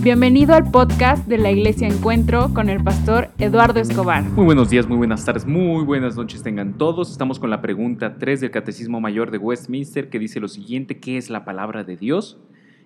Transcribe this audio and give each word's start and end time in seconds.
Bienvenido 0.00 0.54
al 0.54 0.70
podcast 0.70 1.26
de 1.26 1.38
la 1.38 1.50
Iglesia 1.50 1.88
Encuentro 1.88 2.54
con 2.54 2.68
el 2.68 2.82
pastor 2.84 3.30
Eduardo 3.36 3.80
Escobar. 3.80 4.22
Muy 4.22 4.44
buenos 4.44 4.70
días, 4.70 4.86
muy 4.86 4.96
buenas 4.96 5.24
tardes, 5.24 5.44
muy 5.44 5.84
buenas 5.84 6.14
noches 6.14 6.44
tengan 6.44 6.78
todos. 6.78 7.10
Estamos 7.10 7.40
con 7.40 7.50
la 7.50 7.60
pregunta 7.60 8.16
3 8.16 8.42
del 8.42 8.52
Catecismo 8.52 9.00
Mayor 9.00 9.32
de 9.32 9.38
Westminster 9.38 10.08
que 10.08 10.20
dice 10.20 10.38
lo 10.38 10.46
siguiente, 10.46 11.00
¿qué 11.00 11.16
es 11.16 11.30
la 11.30 11.44
palabra 11.44 11.82
de 11.82 11.96
Dios? 11.96 12.38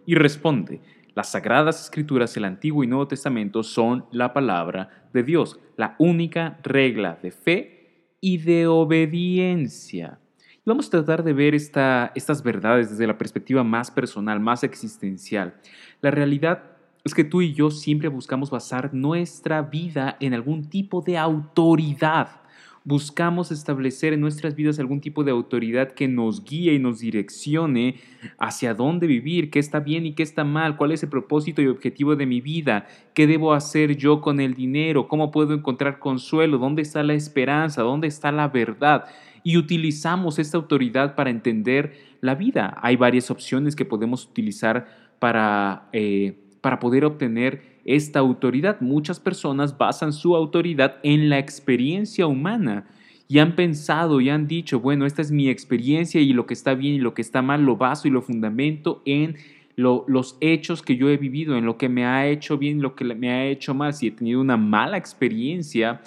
Y 0.07 0.15
responde, 0.15 0.81
las 1.15 1.33
sagradas 1.33 1.85
escrituras 1.85 2.33
del 2.33 2.47
Antiguo 2.47 2.83
y 2.83 2.87
Nuevo 2.87 3.07
Testamento 3.07 3.63
son 3.63 4.07
la 4.11 4.33
palabra 4.33 5.05
de 5.13 5.23
Dios, 5.23 5.61
la 5.77 5.97
única 5.99 6.59
regla 6.63 7.19
de 7.23 7.31
fe 7.31 8.07
y 8.23 8.39
de 8.39 8.67
obediencia. 8.67 10.19
Y 10.65 10.71
vamos 10.71 10.87
a 10.87 10.91
tratar 10.91 11.25
de 11.25 11.35
ver 11.35 11.55
esta, 11.55 12.11
estas 12.15 12.43
verdades 12.43 12.89
desde 12.89 13.07
la 13.07 13.19
perspectiva 13.19 13.63
más 13.65 13.91
personal, 13.91 14.41
más 14.41 14.65
existencial. 14.65 15.55
La 16.01 16.11
realidad 16.11 16.72
es 17.05 17.15
que 17.15 17.25
tú 17.25 17.43
y 17.43 17.53
yo 17.53 17.71
siempre 17.71 18.09
buscamos 18.09 18.51
basar 18.51 18.95
nuestra 18.95 19.63
vida 19.63 20.17
en 20.21 20.35
algún 20.35 20.69
tipo 20.69 21.01
de 21.01 21.19
autoridad. 21.19 22.43
Buscamos 22.85 23.53
establecer 23.53 24.13
en 24.13 24.21
nuestras 24.21 24.57
vidas 24.57 24.81
algún 24.81 25.01
tipo 25.01 25.23
de 25.23 25.31
autoridad 25.31 25.93
que 25.93 26.09
nos 26.09 26.45
guíe 26.45 26.75
y 26.75 26.81
nos 26.81 26.99
direccione 26.99 27.97
hacia 28.39 28.75
dónde 28.75 29.07
vivir, 29.07 29.51
qué 29.51 29.61
está 29.61 29.79
bien 29.79 30.05
y 30.05 30.15
qué 30.15 30.25
está 30.25 30.43
mal, 30.43 30.77
cuál 30.77 30.91
es 30.91 31.03
el 31.05 31.09
propósito 31.09 31.63
y 31.63 31.69
objetivo 31.69 32.17
de 32.17 32.27
mi 32.27 32.41
vida, 32.41 32.87
qué 33.15 33.29
debo 33.29 33.53
hacer 33.53 33.97
yo 33.97 34.21
con 34.21 34.41
el 34.41 34.55
dinero, 34.55 35.07
cómo 35.07 35.31
puedo 35.31 35.55
encontrar 35.55 36.01
consuelo, 36.01 36.59
dónde 36.59 36.83
está 36.83 37.05
la 37.05 37.15
esperanza, 37.15 37.83
dónde 37.83 38.09
está 38.09 38.33
la 38.33 38.49
verdad. 38.49 39.05
Y 39.45 39.59
utilizamos 39.59 40.41
esta 40.41 40.57
autoridad 40.57 41.15
para 41.15 41.31
entender 41.31 41.97
la 42.21 42.35
vida. 42.35 42.79
Hay 42.83 42.97
varias 42.97 43.31
opciones 43.31 43.75
que 43.75 43.85
podemos 43.85 44.25
utilizar 44.25 44.87
para... 45.21 45.89
Eh, 45.93 46.42
para 46.63 46.79
poder 46.79 47.05
obtener 47.05 47.61
esta 47.85 48.21
autoridad. 48.21 48.81
Muchas 48.81 49.21
personas 49.21 49.77
basan 49.77 50.15
su 50.15 50.35
autoridad 50.35 50.97
en 51.03 51.29
la 51.29 51.39
experiencia 51.39 52.27
humana 52.27 52.87
y 53.29 53.41
han 53.41 53.55
pensado 53.57 54.21
y 54.21 54.31
han 54.31 54.47
dicho, 54.47 54.81
bueno, 54.81 55.05
esta 55.05 55.21
es 55.21 55.31
mi 55.31 55.49
experiencia 55.49 56.21
y 56.21 56.33
lo 56.33 56.47
que 56.47 56.55
está 56.55 56.75
bien 56.75 56.95
y 56.95 56.99
lo 56.99 57.13
que 57.13 57.23
está 57.23 57.43
mal 57.43 57.65
lo 57.65 57.77
baso 57.77 58.09
y 58.09 58.11
lo 58.11 58.23
fundamento 58.23 59.03
en 59.05 59.37
los 59.75 60.37
hechos 60.41 60.83
que 60.83 60.97
yo 60.97 61.09
he 61.09 61.17
vivido, 61.17 61.57
en 61.57 61.65
lo 61.65 61.77
que 61.77 61.89
me 61.89 62.05
ha 62.05 62.29
hecho 62.29 62.59
bien, 62.59 62.83
lo 62.83 62.95
que 62.95 63.05
me 63.05 63.31
ha 63.31 63.47
hecho 63.47 63.75
mal. 63.75 63.95
Si 63.95 64.07
he 64.07 64.11
tenido 64.11 64.41
una 64.41 64.57
mala 64.57 64.97
experiencia 64.97 66.01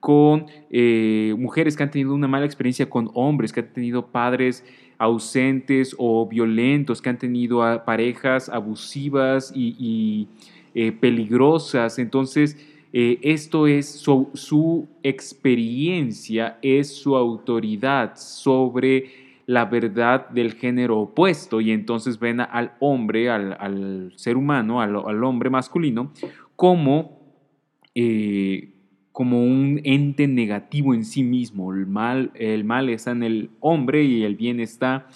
con 0.00 0.46
eh, 0.70 1.34
mujeres 1.36 1.76
que 1.76 1.82
han 1.82 1.90
tenido 1.90 2.14
una 2.14 2.28
mala 2.28 2.46
experiencia 2.46 2.88
con 2.88 3.10
hombres, 3.14 3.52
que 3.52 3.60
han 3.60 3.72
tenido 3.72 4.06
padres 4.06 4.64
ausentes 4.98 5.94
o 5.96 6.26
violentos, 6.26 7.00
que 7.00 7.08
han 7.08 7.18
tenido 7.18 7.60
parejas 7.84 8.48
abusivas 8.48 9.52
y, 9.54 10.26
eh, 10.74 10.92
peligrosas. 10.92 11.98
Entonces, 11.98 12.56
eh, 12.92 13.18
esto 13.22 13.66
es 13.66 13.88
su, 13.88 14.88
experiencia, 15.02 16.58
es 16.62 16.94
su 16.94 17.16
autoridad 17.16 18.16
sobre 18.16 19.28
la 19.46 19.64
verdad 19.64 20.28
del 20.28 20.54
género 20.54 21.00
opuesto 21.00 21.60
y 21.60 21.70
entonces 21.70 22.18
ven 22.18 22.40
al 22.40 22.72
hombre, 22.80 23.30
al, 23.30 24.12
ser 24.16 24.36
humano, 24.36 24.80
al, 24.80 25.24
hombre 25.24 25.48
masculino, 25.48 26.12
como 26.54 27.18
eh, 27.94 28.74
como 29.18 29.42
un 29.42 29.80
ente 29.82 30.28
negativo 30.28 30.94
en 30.94 31.04
sí 31.04 31.24
mismo. 31.24 31.74
El 31.74 31.88
mal, 31.88 32.30
el 32.34 32.62
mal 32.62 32.88
está 32.88 33.10
en 33.10 33.24
el 33.24 33.50
hombre 33.58 34.04
y 34.04 34.22
el 34.22 34.36
bien 34.36 34.60
está 34.60 35.08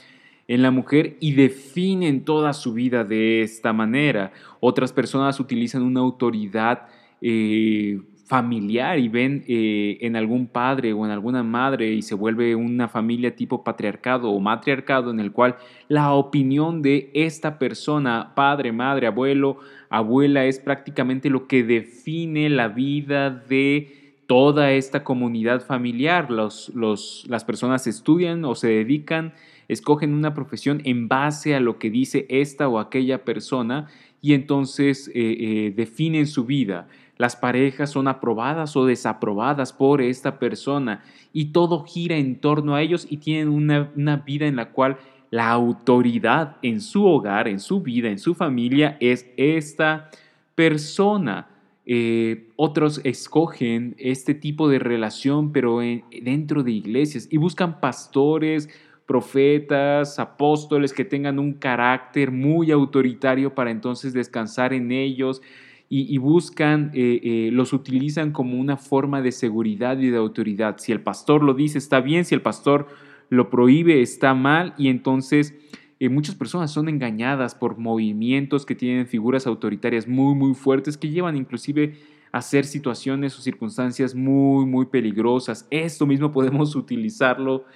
en 0.48 0.61
la 0.61 0.72
mujer 0.72 1.17
y 1.20 1.34
definen 1.34 2.25
toda 2.25 2.53
su 2.53 2.75
vida 2.75 3.05
de 3.05 3.42
esta 3.42 3.72
manera. 3.72 4.33
Otras 4.59 4.92
personas 4.92 5.39
utilizan 5.39 5.83
una 5.83 6.00
autoridad 6.00 6.89
eh, 7.20 8.00
familiar 8.27 8.98
y 8.98 9.09
ven 9.09 9.44
eh, 9.47 9.99
en 10.00 10.16
algún 10.16 10.49
padre 10.49 10.93
o 10.93 11.05
en 11.05 11.12
alguna 11.12 11.44
madre 11.44 11.93
y 11.93 12.03
se 12.03 12.16
vuelve 12.16 12.56
una 12.56 12.88
familia 12.88 13.37
tipo 13.37 13.62
patriarcado 13.62 14.31
o 14.31 14.41
matriarcado 14.41 15.12
en 15.12 15.21
el 15.21 15.31
cual 15.31 15.55
la 15.87 16.12
opinión 16.12 16.82
de 16.82 17.12
esta 17.15 17.56
persona, 17.60 18.32
padre, 18.34 18.72
madre, 18.72 19.06
abuelo, 19.06 19.59
abuela, 19.91 20.44
es 20.44 20.59
prácticamente 20.59 21.31
lo 21.31 21.47
que 21.47 21.62
define 21.62 22.49
la 22.49 22.66
vida 22.66 23.31
de 23.31 24.01
toda 24.32 24.72
esta 24.72 25.04
comunidad 25.04 25.60
familiar. 25.60 26.31
Las 26.31 27.44
personas 27.44 27.87
estudian 27.87 28.47
o 28.47 28.54
se 28.54 28.69
dedican, 28.69 29.34
escogen 29.69 30.15
una 30.15 30.32
profesión 30.32 30.81
en 30.87 31.06
base 31.06 31.54
a 31.54 31.60
lo 31.60 31.78
que 31.78 31.91
dice 31.91 32.25
esta 32.31 32.66
o 32.66 32.78
aquella 32.78 33.26
persona 33.26 33.88
y 34.22 34.32
entonces 34.32 35.09
eh, 35.09 35.12
eh, 35.15 35.75
definen 35.76 36.26
su 36.26 36.47
vida. 36.47 36.88
Las 37.19 37.37
parejas 37.37 37.91
son 37.91 38.09
aprobadas 38.09 38.75
o 38.75 38.87
desaprobadas 38.87 39.75
por 39.75 40.00
esta 40.00 40.38
persona 40.38 41.04
y 41.34 41.53
todo 41.53 41.84
gira 41.84 42.16
en 42.16 42.41
torno 42.41 42.75
a 42.75 42.81
ellos 42.81 43.06
y 43.10 43.19
tienen 43.19 43.50
una 43.50 44.16
vida 44.16 44.47
en 44.47 44.56
la 44.56 44.70
cual 44.70 44.97
la 45.28 45.50
autoridad 45.50 46.56
en 46.62 46.81
su 46.81 47.04
hogar, 47.04 47.49
en 47.49 47.60
su 47.60 47.82
vida, 47.82 48.09
en 48.09 48.19
su 48.19 48.34
familia 48.34 48.97
es 48.99 49.28
esta 49.37 50.09
persona. 50.54 51.51
Eh, 51.94 52.47
otros 52.56 53.03
escogen 53.04 53.94
este 53.98 54.32
tipo 54.32 54.66
de 54.70 54.78
relación, 54.78 55.53
pero 55.53 55.80
dentro 56.22 56.62
de 56.62 56.72
iglesias 56.72 57.28
y 57.30 57.36
buscan 57.36 57.80
pastores, 57.80 58.70
profetas, 59.04 60.19
apóstoles 60.19 60.94
que 60.94 61.04
tengan 61.04 61.38
un 61.38 61.52
carácter 61.52 62.31
muy 62.31 62.70
autoritario 62.70 63.54
para 63.54 63.70
entonces 63.70 64.14
descansar 64.14 64.72
en 64.72 64.91
ellos 64.91 65.42
y, 65.91 66.16
buscan, 66.16 66.92
eh, 66.94 67.20
eh, 67.22 67.50
los 67.52 67.75
utilizan 67.75 68.32
como 68.32 68.58
una 68.58 68.78
forma 68.78 69.20
de 69.20 69.31
seguridad 69.31 69.98
y 69.98 70.08
de 70.08 70.16
autoridad. 70.16 70.76
Si 70.78 70.92
el 70.92 71.02
pastor 71.02 71.42
lo 71.42 71.52
dice, 71.52 71.76
está 71.76 72.00
bien, 72.00 72.25
si 72.25 72.34
el 72.34 72.41
pastor 72.41 72.86
lo 73.28 73.50
prohíbe, 73.50 74.00
está 74.00 74.32
mal 74.32 74.72
y 74.78 74.88
entonces 74.88 75.54
eh, 76.02 76.08
muchas 76.08 76.34
personas 76.34 76.72
son 76.72 76.88
engañadas 76.88 77.54
por 77.54 77.78
movimientos 77.78 78.66
que 78.66 78.74
tienen 78.74 79.06
figuras 79.06 79.46
autoritarias 79.46 80.08
muy, 80.08 80.34
muy 80.34 80.52
fuertes 80.52 80.96
que 80.96 81.10
llevan 81.10 81.36
inclusive 81.36 81.94
a 82.32 82.38
hacer 82.38 82.64
situaciones 82.64 83.38
o 83.38 83.40
circunstancias 83.40 84.12
muy, 84.12 84.66
muy 84.66 84.86
peligrosas. 84.86 85.64
Esto 85.70 86.04
mismo 86.04 86.32
podemos 86.32 86.74
utilizarlo. 86.74 87.66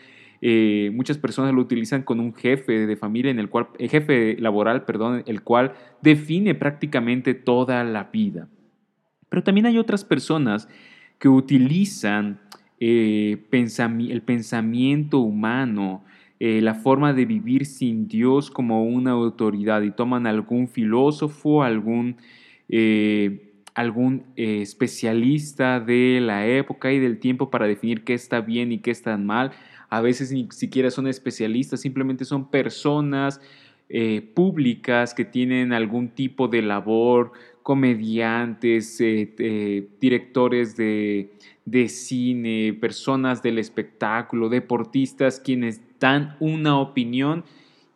Eh, 0.41 0.91
muchas 0.93 1.19
personas 1.19 1.55
lo 1.55 1.61
utilizan 1.61 2.03
con 2.03 2.19
un 2.19 2.35
jefe 2.35 2.89
de 2.89 2.97
familia 2.97 3.31
en 3.31 3.39
el 3.39 3.49
cual, 3.49 3.69
eh, 3.79 3.87
jefe 3.87 4.37
laboral, 4.41 4.85
perdón, 4.85 5.23
el 5.27 5.43
cual 5.43 5.75
define 6.03 6.57
prácticamente 6.57 7.33
toda 7.33 7.85
la 7.85 8.11
vida. 8.13 8.49
Pero 9.29 9.45
también 9.45 9.67
hay 9.67 9.79
otras 9.79 10.05
personas 10.05 10.69
que 11.21 11.29
utilizan 11.29 12.41
eh, 12.81 13.39
el 13.53 14.23
pensamiento 14.23 15.21
humano, 15.21 16.03
eh, 16.41 16.61
la 16.61 16.75
forma 16.75 17.13
de 17.13 17.25
vivir 17.25 17.67
sin 17.67 18.09
Dios 18.09 18.51
como 18.51 18.85
una 18.85 19.13
autoridad 19.13 19.83
y 19.83 19.91
toman 19.91 20.27
algún 20.27 20.69
filósofo, 20.69 21.63
algún, 21.63 22.17
eh, 22.69 23.53
algún 23.75 24.25
especialista 24.37 25.81
de 25.81 26.21
la 26.21 26.47
época 26.47 26.93
y 26.93 26.99
del 26.99 27.19
tiempo 27.19 27.51
para 27.51 27.67
definir 27.67 28.05
qué 28.05 28.15
está 28.15 28.41
bien 28.41 28.73
y 28.73 28.79
qué 28.79 28.91
está 28.91 29.17
mal. 29.17 29.53
A 29.89 30.01
veces 30.01 30.33
ni 30.33 30.49
siquiera 30.51 30.91
son 30.91 31.07
especialistas, 31.07 31.81
simplemente 31.81 32.25
son 32.25 32.51
personas 32.51 33.41
públicas 34.35 35.15
que 35.15 35.25
tienen 35.25 35.73
algún 35.73 36.09
tipo 36.09 36.49
de 36.49 36.61
labor 36.61 37.31
comediantes, 37.67 39.01
eh, 39.01 39.35
eh, 39.41 39.89
directores 40.01 40.77
de, 40.77 41.33
cine, 41.89 42.73
personas 42.81 43.43
del 43.43 43.59
espectáculo, 43.59 44.49
deportistas, 44.49 45.41
quienes 45.41 45.83
dan 45.99 46.37
una 46.39 46.79
opinión 46.79 47.43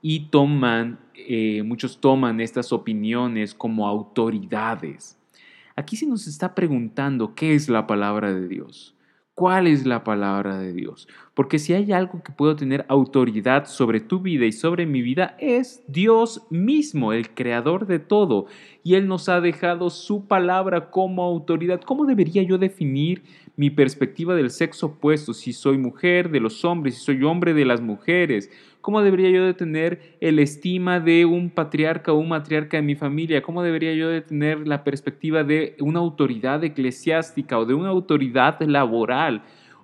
y 0.02 0.28
toman, 0.30 0.98
eh, 1.14 1.62
muchos 1.62 2.00
toman 2.00 2.40
estas 2.40 2.72
opiniones 2.72 3.54
como 3.54 3.86
autoridades. 3.86 5.16
Aquí 5.76 5.94
se 5.94 6.06
nos 6.06 6.26
está 6.26 6.52
preguntando 6.52 7.36
qué 7.36 7.54
es 7.54 7.68
la 7.68 7.86
palabra 7.86 8.34
de 8.34 8.48
Dios. 8.48 8.96
¿Cuál 9.40 9.68
es 9.68 9.86
la 9.86 10.04
palabra 10.04 10.58
de 10.58 10.74
Dios? 10.74 11.08
Porque 11.32 11.58
si 11.58 11.72
hay 11.72 11.92
algo 11.92 12.22
que 12.22 12.30
puedo 12.30 12.56
tener 12.56 12.84
autoridad 12.88 13.64
sobre 13.64 13.98
tu 13.98 14.20
vida 14.20 14.44
y 14.44 14.52
sobre 14.52 14.84
mi 14.84 15.00
vida, 15.00 15.34
es 15.38 15.82
Dios 15.88 16.46
mismo, 16.50 17.14
el 17.14 17.30
creador 17.30 17.86
de 17.86 18.00
todo. 18.00 18.48
Y 18.84 18.96
Él 18.96 19.08
nos 19.08 19.30
ha 19.30 19.40
dejado 19.40 19.88
su 19.88 20.26
palabra 20.26 20.90
como 20.90 21.24
autoridad. 21.24 21.80
¿Cómo 21.80 22.04
debería 22.04 22.42
yo 22.42 22.58
definir 22.58 23.22
mi 23.60 23.68
perspectiva 23.68 24.34
del 24.34 24.48
sexo 24.48 24.86
opuesto? 24.86 25.34
Si 25.34 25.52
soy 25.52 25.76
mujer 25.76 26.30
de 26.30 26.40
los 26.40 26.64
hombres, 26.64 26.94
si 26.94 27.02
soy 27.02 27.22
hombre 27.24 27.52
de 27.52 27.66
las 27.66 27.82
mujeres. 27.82 28.50
¿Cómo 28.80 29.02
debería 29.02 29.28
yo 29.28 29.44
de 29.44 29.52
tener 29.52 30.16
el 30.20 30.38
estima 30.38 30.98
de 30.98 31.26
un 31.26 31.50
patriarca 31.50 32.10
o 32.10 32.16
un 32.16 32.30
matriarca 32.30 32.78
en 32.78 32.86
mi 32.86 32.94
familia? 32.94 33.42
¿Cómo 33.42 33.62
debería 33.62 33.92
yo 33.92 34.08
de 34.08 34.22
tener 34.22 34.66
la 34.66 34.82
perspectiva 34.82 35.44
de 35.44 35.76
una 35.78 35.98
autoridad 35.98 36.64
eclesiástica 36.64 37.58
o 37.58 37.66
de 37.66 37.74
una 37.74 37.90
autoridad 37.90 38.58
laboral? 38.62 39.42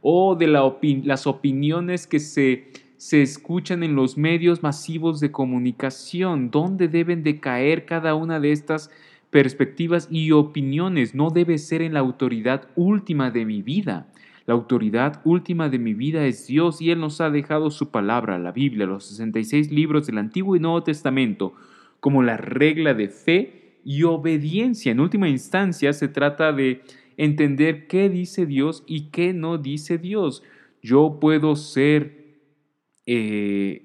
o 0.08 0.36
de 0.36 0.46
las 0.46 1.26
opiniones 1.26 2.06
que 2.06 2.20
se, 2.20 2.68
se 2.96 3.22
escuchan 3.22 3.82
en 3.82 3.96
los 3.96 4.16
medios 4.16 4.62
masivos 4.62 5.18
de 5.18 5.32
comunicación, 5.32 6.52
dónde 6.52 6.86
deben 6.86 7.24
de 7.24 7.40
caer 7.40 7.86
cada 7.86 8.14
una 8.14 8.38
de 8.38 8.52
estas 8.52 8.88
perspectivas 9.30 10.08
y 10.10 10.32
opiniones. 10.32 11.14
No 11.14 11.30
debe 11.30 11.58
ser 11.58 11.82
en 11.82 11.94
la 11.94 12.00
autoridad 12.00 12.68
última 12.76 13.30
de 13.30 13.44
mi 13.44 13.62
vida. 13.62 14.12
La 14.46 14.54
autoridad 14.54 15.20
última 15.24 15.68
de 15.68 15.80
mi 15.80 15.92
vida 15.94 16.24
es 16.24 16.46
Dios 16.46 16.80
y 16.80 16.90
Él 16.90 17.00
nos 17.00 17.20
ha 17.20 17.30
dejado 17.30 17.70
su 17.70 17.90
palabra, 17.90 18.38
la 18.38 18.52
Biblia, 18.52 18.86
los 18.86 19.06
66 19.06 19.72
libros 19.72 20.06
del 20.06 20.18
Antiguo 20.18 20.54
y 20.54 20.60
Nuevo 20.60 20.84
Testamento, 20.84 21.54
como 21.98 22.22
la 22.22 22.36
regla 22.36 22.94
de 22.94 23.08
fe 23.08 23.80
y 23.84 24.04
obediencia. 24.04 24.92
En 24.92 25.00
última 25.00 25.28
instancia 25.28 25.92
se 25.92 26.06
trata 26.06 26.52
de 26.52 26.82
entender 27.16 27.88
qué 27.88 28.08
dice 28.08 28.46
Dios 28.46 28.84
y 28.86 29.10
qué 29.10 29.32
no 29.32 29.58
dice 29.58 29.98
Dios. 29.98 30.44
Yo 30.80 31.18
puedo 31.20 31.56
ser 31.56 32.38
eh, 33.06 33.82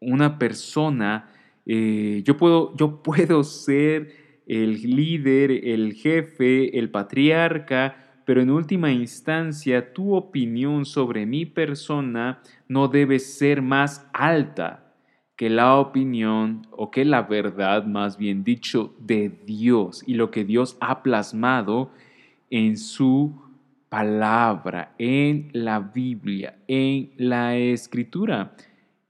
una 0.00 0.38
persona, 0.38 1.30
eh, 1.64 2.22
yo, 2.24 2.36
puedo, 2.36 2.76
yo 2.76 3.02
puedo 3.02 3.44
ser 3.44 4.25
el 4.46 4.80
líder, 4.80 5.50
el 5.50 5.92
jefe, 5.94 6.78
el 6.78 6.90
patriarca, 6.90 7.96
pero 8.24 8.40
en 8.40 8.50
última 8.50 8.90
instancia 8.90 9.92
tu 9.92 10.14
opinión 10.14 10.84
sobre 10.84 11.26
mi 11.26 11.46
persona 11.46 12.40
no 12.68 12.88
debe 12.88 13.18
ser 13.18 13.62
más 13.62 14.08
alta 14.12 14.94
que 15.36 15.50
la 15.50 15.76
opinión 15.76 16.66
o 16.70 16.90
que 16.90 17.04
la 17.04 17.22
verdad, 17.22 17.84
más 17.84 18.16
bien 18.16 18.42
dicho, 18.42 18.94
de 18.98 19.28
Dios 19.44 20.02
y 20.06 20.14
lo 20.14 20.30
que 20.30 20.44
Dios 20.44 20.76
ha 20.80 21.02
plasmado 21.02 21.90
en 22.50 22.78
su 22.78 23.34
palabra, 23.88 24.94
en 24.98 25.50
la 25.52 25.78
Biblia, 25.80 26.56
en 26.66 27.12
la 27.18 27.56
escritura. 27.56 28.54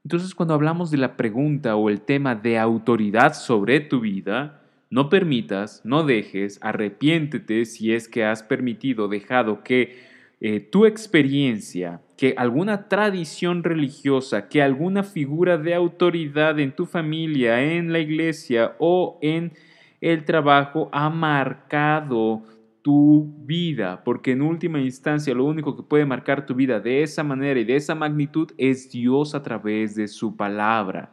Entonces, 0.04 0.34
cuando 0.34 0.54
hablamos 0.54 0.90
de 0.90 0.98
la 0.98 1.16
pregunta 1.16 1.76
o 1.76 1.88
el 1.90 2.00
tema 2.00 2.34
de 2.34 2.58
autoridad 2.58 3.34
sobre 3.34 3.80
tu 3.80 4.00
vida, 4.00 4.62
no 4.90 5.08
permitas, 5.08 5.80
no 5.84 6.04
dejes, 6.04 6.58
arrepiéntete 6.62 7.64
si 7.64 7.92
es 7.92 8.08
que 8.08 8.24
has 8.24 8.42
permitido, 8.42 9.08
dejado 9.08 9.62
que 9.62 9.96
eh, 10.40 10.60
tu 10.60 10.86
experiencia, 10.86 12.02
que 12.16 12.34
alguna 12.36 12.88
tradición 12.88 13.64
religiosa, 13.64 14.48
que 14.48 14.62
alguna 14.62 15.02
figura 15.02 15.58
de 15.58 15.74
autoridad 15.74 16.58
en 16.60 16.74
tu 16.74 16.86
familia, 16.86 17.62
en 17.62 17.92
la 17.92 17.98
iglesia 17.98 18.76
o 18.78 19.18
en 19.22 19.52
el 20.00 20.24
trabajo 20.24 20.88
ha 20.92 21.10
marcado 21.10 22.44
tu 22.82 23.34
vida, 23.40 24.04
porque 24.04 24.32
en 24.32 24.42
última 24.42 24.80
instancia 24.80 25.34
lo 25.34 25.44
único 25.44 25.74
que 25.74 25.82
puede 25.82 26.06
marcar 26.06 26.46
tu 26.46 26.54
vida 26.54 26.78
de 26.78 27.02
esa 27.02 27.24
manera 27.24 27.58
y 27.58 27.64
de 27.64 27.74
esa 27.74 27.96
magnitud 27.96 28.52
es 28.58 28.90
Dios 28.92 29.34
a 29.34 29.42
través 29.42 29.96
de 29.96 30.06
su 30.06 30.36
palabra. 30.36 31.12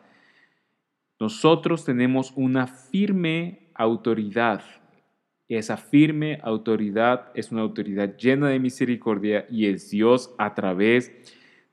Nosotros 1.19 1.85
tenemos 1.85 2.33
una 2.35 2.67
firme 2.67 3.62
autoridad. 3.75 4.61
Esa 5.49 5.77
firme 5.77 6.39
autoridad 6.41 7.31
es 7.35 7.51
una 7.51 7.61
autoridad 7.61 8.17
llena 8.17 8.47
de 8.49 8.59
misericordia 8.59 9.45
y 9.49 9.67
es 9.67 9.89
Dios 9.89 10.33
a 10.37 10.53
través 10.53 11.11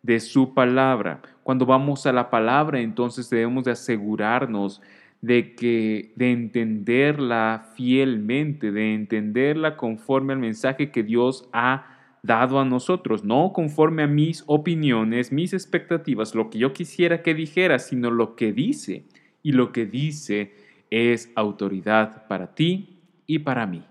de 0.03 0.21
su 0.21 0.55
palabra. 0.55 1.23
Cuando 1.43 1.67
vamos 1.67 2.07
a 2.07 2.13
la 2.13 2.31
palabra, 2.31 2.81
entonces 2.81 3.31
debemos 3.31 3.65
de 3.65 3.73
asegurarnos 3.73 4.81
de 5.21 5.55
que 5.55 6.13
de 6.17 6.33
entenderla 6.33 7.71
fielmente, 7.75 8.73
de 8.73 8.95
entenderla 8.95 9.77
conforme 9.77 10.33
al 10.33 10.39
mensaje 10.39 10.91
que 10.91 11.03
Dios 11.03 11.49
ha 11.53 11.99
dado 12.23 12.61
a 12.61 12.65
nosotros, 12.65 13.25
no 13.25 13.53
conforme 13.53 14.03
a 14.03 14.07
mis 14.07 14.45
opiniones, 14.47 15.33
mis 15.33 15.53
expectativas, 15.53 16.35
lo 16.35 16.51
que 16.51 16.59
yo 16.59 16.73
quisiera 16.73 17.23
que 17.23 17.35
dijera, 17.35 17.79
sino 17.79 18.11
lo 18.11 18.37
que 18.37 18.53
dice. 18.53 19.05
Y 19.43 19.53
lo 19.53 19.73
que 19.73 19.87
dice 19.87 20.53
es 20.91 21.31
autoridad 21.37 22.27
para 22.27 22.55
ti 22.55 23.01
y 23.27 23.39
para 23.39 23.67
mí. 23.67 23.83